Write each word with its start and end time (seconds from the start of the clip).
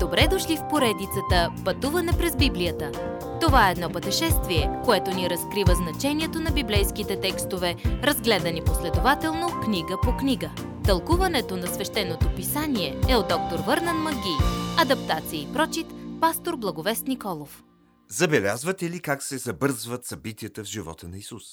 Добре 0.00 0.28
дошли 0.30 0.56
в 0.56 0.68
поредицата 0.70 1.52
Пътуване 1.64 2.12
през 2.18 2.36
Библията. 2.36 2.92
Това 3.40 3.68
е 3.68 3.72
едно 3.72 3.90
пътешествие, 3.90 4.70
което 4.84 5.10
ни 5.10 5.30
разкрива 5.30 5.74
значението 5.74 6.40
на 6.40 6.50
библейските 6.50 7.20
текстове, 7.20 7.76
разгледани 7.84 8.64
последователно 8.64 9.60
книга 9.64 9.96
по 10.02 10.16
книга. 10.16 10.50
Тълкуването 10.84 11.56
на 11.56 11.66
свещеното 11.66 12.34
писание 12.36 13.00
е 13.08 13.16
от 13.16 13.28
доктор 13.28 13.58
Върнан 13.66 13.96
Маги. 13.96 14.36
Адаптация 14.78 15.42
и 15.42 15.52
прочит, 15.52 15.86
пастор 16.20 16.56
Благовест 16.56 17.06
Николов. 17.06 17.64
Забелязвате 18.08 18.90
ли 18.90 19.00
как 19.00 19.22
се 19.22 19.38
забързват 19.38 20.04
събитията 20.04 20.64
в 20.64 20.66
живота 20.66 21.08
на 21.08 21.18
Исус? 21.18 21.44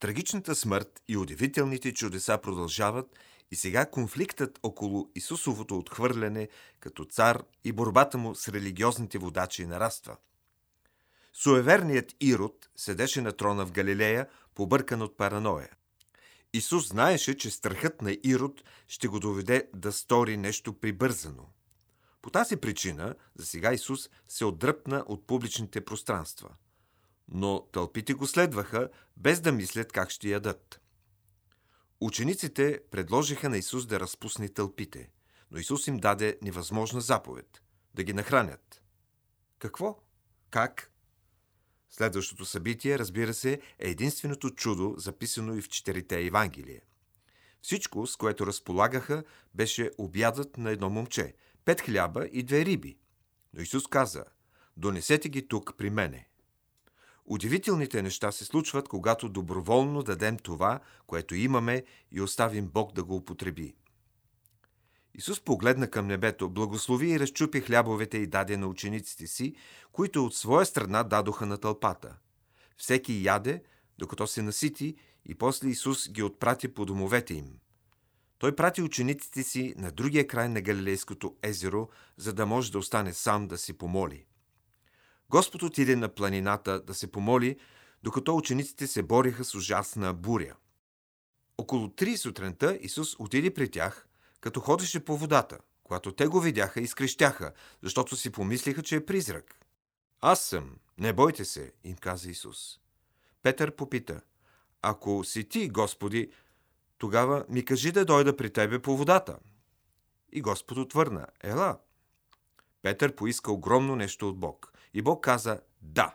Трагичната 0.00 0.54
смърт 0.54 1.02
и 1.08 1.16
удивителните 1.16 1.92
чудеса 1.92 2.38
продължават 2.38 3.06
и 3.50 3.56
сега 3.56 3.86
конфликтът 3.86 4.58
около 4.62 5.10
Исусовото 5.14 5.78
отхвърляне 5.78 6.48
като 6.80 7.04
цар 7.04 7.42
и 7.64 7.72
борбата 7.72 8.18
му 8.18 8.34
с 8.34 8.48
религиозните 8.48 9.18
водачи 9.18 9.66
нараства. 9.66 10.16
Суеверният 11.32 12.14
Ирод 12.20 12.68
седеше 12.76 13.20
на 13.20 13.32
трона 13.32 13.66
в 13.66 13.72
Галилея, 13.72 14.28
побъркан 14.54 15.02
от 15.02 15.16
параноя. 15.16 15.68
Исус 16.52 16.88
знаеше, 16.88 17.36
че 17.36 17.50
страхът 17.50 18.02
на 18.02 18.16
Ирод 18.24 18.64
ще 18.88 19.08
го 19.08 19.20
доведе 19.20 19.68
да 19.74 19.92
стори 19.92 20.36
нещо 20.36 20.72
прибързано. 20.72 21.46
По 22.22 22.30
тази 22.30 22.56
причина, 22.56 23.14
за 23.34 23.46
сега 23.46 23.72
Исус 23.72 24.10
се 24.28 24.44
отдръпна 24.44 25.04
от 25.06 25.26
публичните 25.26 25.80
пространства. 25.80 26.50
Но 27.28 27.66
тълпите 27.72 28.14
го 28.14 28.26
следваха, 28.26 28.88
без 29.16 29.40
да 29.40 29.52
мислят 29.52 29.92
как 29.92 30.10
ще 30.10 30.28
ядат. 30.28 30.79
Учениците 32.00 32.80
предложиха 32.90 33.48
на 33.48 33.58
Исус 33.58 33.86
да 33.86 34.00
разпусне 34.00 34.48
тълпите, 34.48 35.10
но 35.50 35.58
Исус 35.58 35.86
им 35.86 35.96
даде 35.96 36.38
невъзможна 36.42 37.00
заповед– 37.00 37.62
да 37.94 38.04
ги 38.04 38.12
нахранят. 38.12 38.82
Какво? 39.58 40.02
Как? 40.50 40.92
Следващото 41.90 42.44
събитие, 42.44 42.98
разбира 42.98 43.34
се, 43.34 43.52
е 43.78 43.90
единственото 43.90 44.50
чудо, 44.50 44.94
записано 44.98 45.56
и 45.56 45.62
в 45.62 45.68
четирите 45.68 46.26
Евангелие. 46.26 46.80
Всичко, 47.62 48.06
с 48.06 48.16
което 48.16 48.46
разполагаха, 48.46 49.24
беше 49.54 49.90
обядът 49.98 50.56
на 50.56 50.70
едно 50.70 50.90
момче– 50.90 51.34
пет 51.64 51.80
хляба 51.80 52.26
и 52.32 52.42
две 52.42 52.64
риби. 52.64 52.98
Но 53.54 53.62
Исус 53.62 53.86
каза– 53.86 54.24
донесете 54.76 55.28
ги 55.28 55.48
тук 55.48 55.76
при 55.76 55.90
мене. 55.90 56.29
Удивителните 57.30 58.02
неща 58.02 58.32
се 58.32 58.44
случват, 58.44 58.88
когато 58.88 59.28
доброволно 59.28 60.02
дадем 60.02 60.38
това, 60.38 60.80
което 61.06 61.34
имаме 61.34 61.84
и 62.12 62.20
оставим 62.20 62.66
Бог 62.66 62.92
да 62.92 63.04
го 63.04 63.16
употреби. 63.16 63.74
Исус 65.14 65.40
погледна 65.40 65.90
към 65.90 66.06
небето, 66.06 66.48
благослови 66.48 67.10
и 67.10 67.20
разчупи 67.20 67.60
хлябовете 67.60 68.18
и 68.18 68.26
даде 68.26 68.56
на 68.56 68.66
учениците 68.66 69.26
си, 69.26 69.54
които 69.92 70.24
от 70.24 70.34
своя 70.34 70.66
страна 70.66 71.02
дадоха 71.02 71.46
на 71.46 71.58
тълпата. 71.58 72.16
Всеки 72.76 73.24
яде, 73.24 73.62
докато 73.98 74.26
се 74.26 74.42
насити, 74.42 74.96
и 75.26 75.34
после 75.34 75.68
Исус 75.68 76.10
ги 76.10 76.22
отпрати 76.22 76.68
по 76.68 76.84
домовете 76.84 77.34
им. 77.34 77.58
Той 78.38 78.56
прати 78.56 78.82
учениците 78.82 79.42
си 79.42 79.74
на 79.76 79.90
другия 79.90 80.26
край 80.26 80.48
на 80.48 80.60
Галилейското 80.60 81.36
езеро, 81.42 81.88
за 82.16 82.32
да 82.32 82.46
може 82.46 82.72
да 82.72 82.78
остане 82.78 83.12
сам 83.12 83.48
да 83.48 83.58
си 83.58 83.72
помоли. 83.72 84.26
Господ 85.30 85.62
отиде 85.62 85.96
на 85.96 86.08
планината 86.08 86.80
да 86.80 86.94
се 86.94 87.10
помоли, 87.10 87.56
докато 88.02 88.36
учениците 88.36 88.86
се 88.86 89.02
бориха 89.02 89.44
с 89.44 89.54
ужасна 89.54 90.14
буря. 90.14 90.56
Около 91.58 91.88
три 91.88 92.16
сутринта 92.16 92.78
Исус 92.80 93.16
отиде 93.18 93.54
при 93.54 93.70
тях, 93.70 94.08
като 94.40 94.60
ходеше 94.60 95.04
по 95.04 95.16
водата. 95.16 95.58
Когато 95.84 96.12
те 96.12 96.26
го 96.26 96.40
видяха, 96.40 96.80
изкрещяха, 96.80 97.52
защото 97.82 98.16
си 98.16 98.30
помислиха, 98.30 98.82
че 98.82 98.96
е 98.96 99.06
призрак. 99.06 99.58
Аз 100.20 100.42
съм, 100.42 100.76
не 100.98 101.12
бойте 101.12 101.44
се, 101.44 101.72
им 101.84 101.96
каза 101.96 102.30
Исус. 102.30 102.80
Петър 103.42 103.76
попита, 103.76 104.20
ако 104.82 105.24
си 105.24 105.48
ти, 105.48 105.68
Господи, 105.68 106.30
тогава 106.98 107.44
ми 107.48 107.64
кажи 107.64 107.92
да 107.92 108.04
дойда 108.04 108.36
при 108.36 108.52
тебе 108.52 108.82
по 108.82 108.96
водата. 108.96 109.38
И 110.32 110.42
Господ 110.42 110.78
отвърна, 110.78 111.26
ела. 111.42 111.78
Петър 112.82 113.14
поиска 113.14 113.52
огромно 113.52 113.96
нещо 113.96 114.28
от 114.28 114.38
Бог. 114.38 114.69
И 114.94 115.02
Бог 115.02 115.24
каза 115.24 115.60
да. 115.82 116.14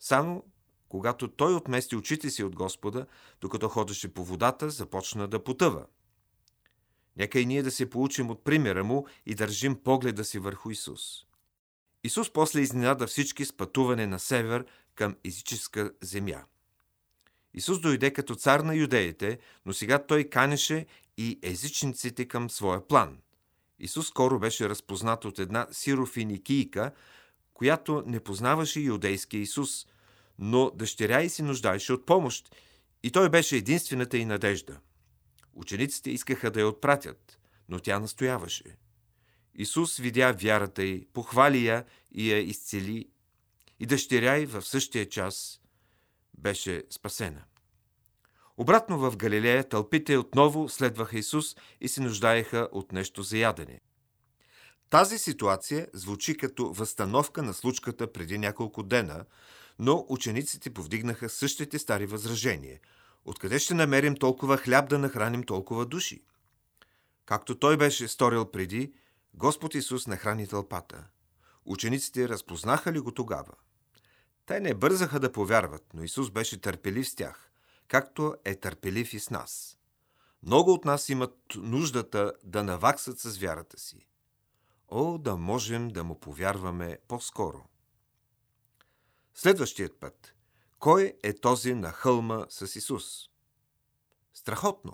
Само 0.00 0.44
когато 0.88 1.28
той 1.28 1.54
отмести 1.54 1.96
очите 1.96 2.30
си 2.30 2.44
от 2.44 2.54
Господа, 2.54 3.06
докато 3.40 3.68
ходеше 3.68 4.14
по 4.14 4.24
водата, 4.24 4.70
започна 4.70 5.28
да 5.28 5.44
потъва. 5.44 5.86
Нека 7.16 7.40
и 7.40 7.46
ние 7.46 7.62
да 7.62 7.70
се 7.70 7.90
получим 7.90 8.30
от 8.30 8.44
примера 8.44 8.84
му 8.84 9.06
и 9.26 9.34
държим 9.34 9.82
погледа 9.82 10.24
си 10.24 10.38
върху 10.38 10.70
Исус. 10.70 11.00
Исус 12.04 12.32
после 12.32 12.60
изненада 12.60 13.06
всички 13.06 13.44
с 13.44 13.56
пътуване 13.56 14.06
на 14.06 14.18
север 14.18 14.64
към 14.94 15.16
езическа 15.24 15.92
земя. 16.00 16.44
Исус 17.54 17.80
дойде 17.80 18.12
като 18.12 18.34
цар 18.34 18.60
на 18.60 18.74
юдеите, 18.74 19.38
но 19.66 19.72
сега 19.72 20.06
той 20.06 20.24
канеше 20.24 20.86
и 21.16 21.38
езичниците 21.42 22.28
към 22.28 22.50
своя 22.50 22.88
план. 22.88 23.18
Исус 23.78 24.08
скоро 24.08 24.38
беше 24.38 24.68
разпознат 24.68 25.24
от 25.24 25.38
една 25.38 25.66
сирофиникийка, 25.70 26.92
която 27.58 28.02
не 28.06 28.20
познаваше 28.20 28.80
юдейския 28.80 29.40
Исус, 29.40 29.86
но 30.38 30.70
дъщеря 30.70 31.20
й 31.20 31.28
се 31.28 31.42
нуждаеше 31.42 31.92
от 31.92 32.06
помощ 32.06 32.54
и 33.02 33.10
той 33.10 33.30
беше 33.30 33.56
единствената 33.56 34.18
й 34.18 34.24
надежда. 34.24 34.80
Учениците 35.54 36.10
искаха 36.10 36.50
да 36.50 36.60
я 36.60 36.68
отпратят, 36.68 37.38
но 37.68 37.78
тя 37.78 38.00
настояваше. 38.00 38.76
Исус 39.54 39.96
видя 39.96 40.32
вярата 40.32 40.82
й, 40.82 41.06
похвали 41.12 41.66
я 41.66 41.84
и 42.12 42.32
я 42.32 42.38
изцели, 42.38 43.08
и 43.80 43.86
дъщеря 43.86 44.36
й 44.36 44.46
в 44.46 44.62
същия 44.62 45.08
час 45.08 45.60
беше 46.38 46.84
спасена. 46.90 47.44
Обратно 48.56 48.98
в 48.98 49.16
Галилея 49.16 49.68
тълпите 49.68 50.16
отново 50.16 50.68
следваха 50.68 51.18
Исус 51.18 51.56
и 51.80 51.88
се 51.88 52.00
нуждаеха 52.00 52.68
от 52.72 52.92
нещо 52.92 53.22
за 53.22 53.38
ядене. 53.38 53.80
Тази 54.90 55.18
ситуация 55.18 55.88
звучи 55.92 56.36
като 56.36 56.72
възстановка 56.72 57.42
на 57.42 57.54
случката 57.54 58.12
преди 58.12 58.38
няколко 58.38 58.82
дена, 58.82 59.24
но 59.78 60.06
учениците 60.08 60.70
повдигнаха 60.70 61.28
същите 61.28 61.78
стари 61.78 62.06
възражения. 62.06 62.80
Откъде 63.24 63.58
ще 63.58 63.74
намерим 63.74 64.16
толкова 64.16 64.56
хляб 64.56 64.88
да 64.88 64.98
нахраним 64.98 65.42
толкова 65.42 65.86
души? 65.86 66.22
Както 67.26 67.58
той 67.58 67.76
беше 67.76 68.08
сторил 68.08 68.50
преди, 68.50 68.92
Господ 69.34 69.74
Исус 69.74 70.06
нахрани 70.06 70.46
тълпата. 70.46 71.04
Учениците 71.64 72.28
разпознаха 72.28 72.92
ли 72.92 73.00
го 73.00 73.12
тогава? 73.12 73.52
Те 74.46 74.60
не 74.60 74.74
бързаха 74.74 75.20
да 75.20 75.32
повярват, 75.32 75.84
но 75.94 76.02
Исус 76.02 76.30
беше 76.30 76.60
търпелив 76.60 77.08
с 77.08 77.14
тях, 77.14 77.50
както 77.88 78.34
е 78.44 78.54
търпелив 78.54 79.14
и 79.14 79.20
с 79.20 79.30
нас. 79.30 79.78
Много 80.42 80.72
от 80.72 80.84
нас 80.84 81.08
имат 81.08 81.36
нуждата 81.56 82.32
да 82.44 82.64
наваксат 82.64 83.18
с 83.18 83.38
вярата 83.38 83.78
си. 83.80 84.06
О, 84.90 85.18
да 85.18 85.36
можем 85.36 85.88
да 85.88 86.04
му 86.04 86.20
повярваме 86.20 86.98
по-скоро. 87.08 87.64
Следващият 89.34 90.00
път. 90.00 90.34
Кой 90.78 91.12
е 91.22 91.32
този 91.32 91.74
на 91.74 91.88
хълма 91.88 92.44
с 92.48 92.76
Исус? 92.76 93.04
Страхотно! 94.34 94.92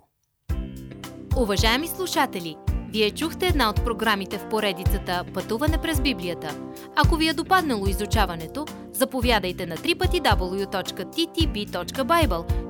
Уважаеми 1.36 1.88
слушатели, 1.88 2.56
вие 2.88 3.10
чухте 3.10 3.46
една 3.46 3.70
от 3.70 3.84
програмите 3.84 4.38
в 4.38 4.48
поредицата 4.48 5.24
Пътуване 5.34 5.82
през 5.82 6.00
Библията. 6.00 6.72
Ако 6.96 7.16
ви 7.16 7.28
е 7.28 7.34
допаднало 7.34 7.86
изучаването, 7.86 8.66
заповядайте 8.92 9.66
на 9.66 9.76
www.ttb.bible, 9.76 11.12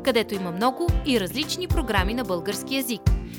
където 0.03 0.35
има 0.35 0.53
много 0.53 0.87
и 1.07 1.21
различни 1.21 1.69
програми 1.69 2.15
на 2.15 2.25
български 2.25 2.75
язик. 2.77 3.03